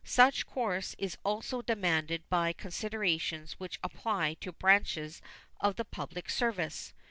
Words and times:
Such 0.03 0.47
course 0.47 0.95
is 0.97 1.19
also 1.23 1.61
demanded 1.61 2.27
by 2.27 2.53
considerations 2.53 3.59
which 3.59 3.77
apply 3.83 4.33
to 4.41 4.51
branches 4.51 5.21
of 5.59 5.75
the 5.75 5.85
public 5.85 6.27
service. 6.31 6.95